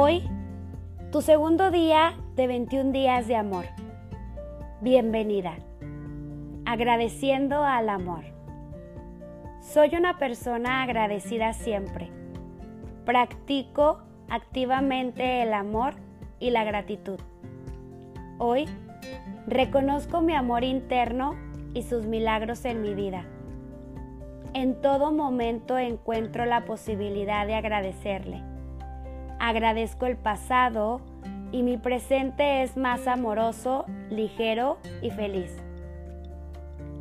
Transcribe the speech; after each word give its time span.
Hoy, 0.00 0.22
tu 1.10 1.22
segundo 1.22 1.72
día 1.72 2.14
de 2.36 2.46
21 2.46 2.92
días 2.92 3.26
de 3.26 3.34
amor. 3.34 3.64
Bienvenida. 4.80 5.56
Agradeciendo 6.64 7.64
al 7.64 7.88
amor. 7.88 8.22
Soy 9.60 9.96
una 9.96 10.16
persona 10.16 10.84
agradecida 10.84 11.52
siempre. 11.52 12.12
Practico 13.06 13.98
activamente 14.30 15.42
el 15.42 15.52
amor 15.52 15.94
y 16.38 16.50
la 16.50 16.62
gratitud. 16.62 17.18
Hoy, 18.38 18.66
reconozco 19.48 20.20
mi 20.20 20.32
amor 20.32 20.62
interno 20.62 21.34
y 21.74 21.82
sus 21.82 22.06
milagros 22.06 22.64
en 22.66 22.82
mi 22.82 22.94
vida. 22.94 23.24
En 24.54 24.80
todo 24.80 25.10
momento 25.10 25.76
encuentro 25.76 26.46
la 26.46 26.66
posibilidad 26.66 27.48
de 27.48 27.56
agradecerle 27.56 28.44
agradezco 29.38 30.06
el 30.06 30.16
pasado 30.16 31.00
y 31.52 31.62
mi 31.62 31.76
presente 31.76 32.62
es 32.62 32.76
más 32.76 33.06
amoroso, 33.06 33.86
ligero 34.10 34.78
y 35.02 35.10
feliz. 35.10 35.56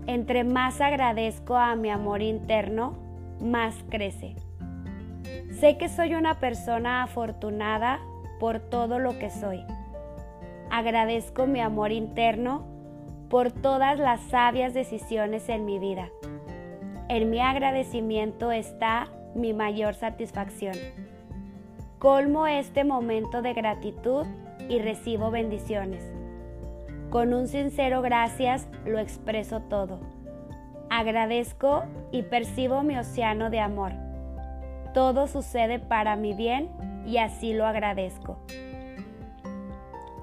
Entre 0.05 0.43
más 0.43 0.79
agradezco 0.79 1.57
a 1.57 1.75
mi 1.75 1.89
amor 1.89 2.21
interno, 2.21 2.97
más 3.41 3.75
crece. 3.89 4.35
Sé 5.59 5.77
que 5.77 5.89
soy 5.89 6.15
una 6.15 6.39
persona 6.39 7.03
afortunada 7.03 7.99
por 8.39 8.59
todo 8.59 8.99
lo 8.99 9.19
que 9.19 9.29
soy. 9.29 9.63
Agradezco 10.69 11.45
mi 11.45 11.59
amor 11.59 11.91
interno 11.91 12.65
por 13.29 13.51
todas 13.51 13.99
las 13.99 14.21
sabias 14.21 14.73
decisiones 14.73 15.49
en 15.49 15.65
mi 15.65 15.79
vida. 15.79 16.09
En 17.09 17.29
mi 17.29 17.41
agradecimiento 17.41 18.51
está 18.51 19.07
mi 19.35 19.53
mayor 19.53 19.95
satisfacción. 19.95 20.75
Colmo 21.99 22.45
este 22.45 22.83
momento 22.83 23.41
de 23.41 23.55
gratitud 23.55 24.27
y 24.69 24.77
recibo 24.77 25.31
bendiciones. 25.31 26.03
Con 27.09 27.33
un 27.33 27.47
sincero 27.47 28.03
gracias 28.03 28.67
lo 28.85 28.99
expreso 28.99 29.61
todo. 29.61 29.99
Agradezco 30.91 31.85
y 32.11 32.21
percibo 32.21 32.83
mi 32.83 32.95
océano 32.99 33.49
de 33.49 33.61
amor. 33.61 33.93
Todo 34.93 35.25
sucede 35.25 35.79
para 35.79 36.15
mi 36.15 36.33
bien 36.33 36.69
y 37.07 37.17
así 37.17 37.53
lo 37.53 37.65
agradezco. 37.65 38.37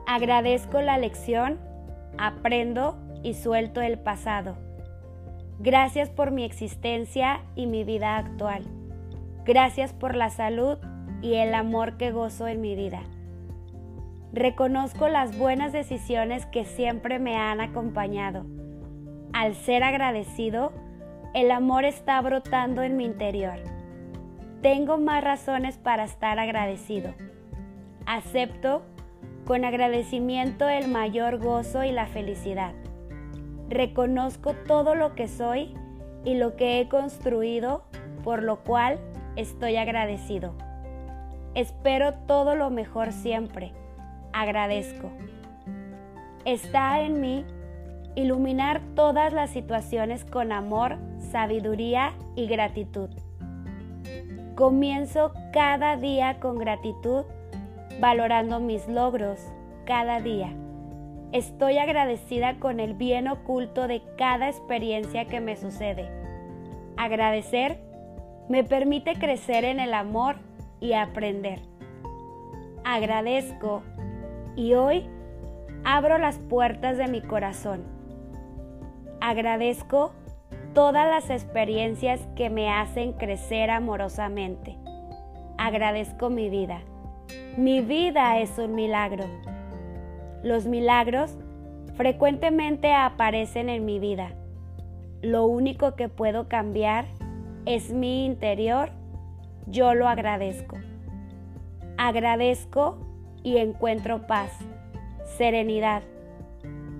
Agradezco 0.06 0.80
la 0.80 0.96
lección, 0.96 1.58
aprendo 2.18 2.96
y 3.24 3.34
suelto 3.34 3.80
el 3.80 3.98
pasado. 3.98 4.54
Gracias 5.58 6.08
por 6.08 6.30
mi 6.30 6.44
existencia 6.44 7.40
y 7.56 7.66
mi 7.66 7.82
vida 7.82 8.16
actual. 8.16 8.62
Gracias 9.44 9.92
por 9.92 10.14
la 10.14 10.30
salud 10.30 10.78
y 11.24 11.36
el 11.36 11.54
amor 11.54 11.96
que 11.96 12.12
gozo 12.12 12.46
en 12.46 12.60
mi 12.60 12.76
vida. 12.76 13.00
Reconozco 14.34 15.08
las 15.08 15.38
buenas 15.38 15.72
decisiones 15.72 16.44
que 16.44 16.66
siempre 16.66 17.18
me 17.18 17.36
han 17.36 17.62
acompañado. 17.62 18.44
Al 19.32 19.54
ser 19.54 19.82
agradecido, 19.82 20.72
el 21.32 21.50
amor 21.50 21.86
está 21.86 22.20
brotando 22.20 22.82
en 22.82 22.98
mi 22.98 23.06
interior. 23.06 23.54
Tengo 24.60 24.98
más 24.98 25.24
razones 25.24 25.78
para 25.78 26.04
estar 26.04 26.38
agradecido. 26.38 27.14
Acepto 28.04 28.82
con 29.46 29.64
agradecimiento 29.64 30.68
el 30.68 30.88
mayor 30.88 31.38
gozo 31.38 31.84
y 31.84 31.92
la 31.92 32.06
felicidad. 32.06 32.74
Reconozco 33.70 34.52
todo 34.66 34.94
lo 34.94 35.14
que 35.14 35.26
soy 35.26 35.74
y 36.22 36.34
lo 36.34 36.54
que 36.56 36.80
he 36.80 36.88
construido, 36.90 37.84
por 38.22 38.42
lo 38.42 38.62
cual 38.62 38.98
estoy 39.36 39.76
agradecido. 39.76 40.54
Espero 41.54 42.14
todo 42.26 42.54
lo 42.54 42.70
mejor 42.70 43.12
siempre. 43.12 43.72
Agradezco. 44.32 45.10
Está 46.44 47.00
en 47.00 47.20
mí 47.20 47.44
iluminar 48.16 48.80
todas 48.94 49.32
las 49.32 49.50
situaciones 49.50 50.24
con 50.24 50.52
amor, 50.52 50.96
sabiduría 51.30 52.12
y 52.34 52.46
gratitud. 52.46 53.10
Comienzo 54.54 55.32
cada 55.52 55.96
día 55.96 56.38
con 56.40 56.58
gratitud, 56.58 57.24
valorando 58.00 58.60
mis 58.60 58.86
logros 58.88 59.40
cada 59.84 60.20
día. 60.20 60.52
Estoy 61.32 61.78
agradecida 61.78 62.60
con 62.60 62.78
el 62.78 62.94
bien 62.94 63.26
oculto 63.26 63.88
de 63.88 64.02
cada 64.16 64.48
experiencia 64.48 65.26
que 65.26 65.40
me 65.40 65.56
sucede. 65.56 66.08
Agradecer 66.96 67.78
me 68.48 68.62
permite 68.62 69.14
crecer 69.14 69.64
en 69.64 69.80
el 69.80 69.94
amor 69.94 70.36
y 70.84 70.92
aprender. 70.92 71.62
Agradezco 72.84 73.82
y 74.54 74.74
hoy 74.74 75.08
abro 75.82 76.18
las 76.18 76.38
puertas 76.38 76.98
de 76.98 77.08
mi 77.08 77.22
corazón. 77.22 77.84
Agradezco 79.18 80.12
todas 80.74 81.08
las 81.08 81.30
experiencias 81.30 82.20
que 82.36 82.50
me 82.50 82.70
hacen 82.70 83.14
crecer 83.14 83.70
amorosamente. 83.70 84.76
Agradezco 85.56 86.28
mi 86.28 86.50
vida. 86.50 86.82
Mi 87.56 87.80
vida 87.80 88.38
es 88.40 88.58
un 88.58 88.74
milagro. 88.74 89.24
Los 90.42 90.66
milagros 90.66 91.34
frecuentemente 91.94 92.92
aparecen 92.92 93.70
en 93.70 93.86
mi 93.86 93.98
vida. 93.98 94.34
Lo 95.22 95.46
único 95.46 95.94
que 95.94 96.10
puedo 96.10 96.46
cambiar 96.46 97.06
es 97.64 97.90
mi 97.90 98.26
interior 98.26 98.90
yo 99.66 99.94
lo 99.94 100.08
agradezco. 100.08 100.78
Agradezco 101.96 102.98
y 103.42 103.58
encuentro 103.58 104.26
paz, 104.26 104.50
serenidad 105.36 106.02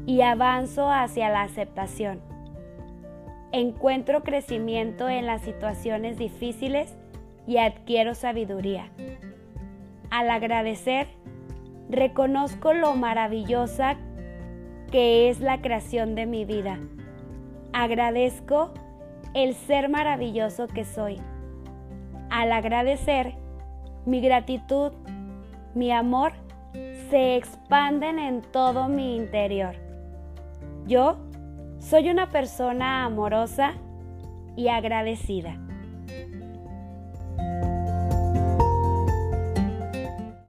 y 0.06 0.20
avanzo 0.20 0.90
hacia 0.90 1.28
la 1.28 1.42
aceptación. 1.42 2.20
Encuentro 3.52 4.22
crecimiento 4.22 5.08
en 5.08 5.26
las 5.26 5.42
situaciones 5.42 6.18
difíciles 6.18 6.96
y 7.46 7.58
adquiero 7.58 8.14
sabiduría. 8.14 8.90
Al 10.10 10.30
agradecer, 10.30 11.06
reconozco 11.88 12.72
lo 12.72 12.94
maravillosa 12.94 13.96
que 14.90 15.28
es 15.28 15.40
la 15.40 15.60
creación 15.60 16.14
de 16.14 16.26
mi 16.26 16.44
vida. 16.44 16.78
Agradezco 17.72 18.72
el 19.34 19.54
ser 19.54 19.88
maravilloso 19.88 20.66
que 20.68 20.84
soy 20.84 21.20
al 22.30 22.52
agradecer, 22.52 23.34
mi 24.06 24.20
gratitud, 24.20 24.92
mi 25.74 25.92
amor 25.92 26.32
se 27.10 27.36
expanden 27.36 28.18
en 28.18 28.42
todo 28.42 28.88
mi 28.88 29.16
interior. 29.16 29.74
Yo 30.86 31.16
soy 31.78 32.10
una 32.10 32.30
persona 32.30 33.04
amorosa 33.04 33.74
y 34.56 34.68
agradecida. 34.68 35.56